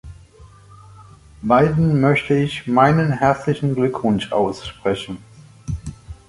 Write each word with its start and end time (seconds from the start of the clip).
Beiden 1.43 2.01
möchte 2.01 2.33
ich 2.33 2.65
meinen 2.65 3.11
herzlichen 3.11 3.75
Glückwunsch 3.75 4.31
aussprechen. 4.31 5.19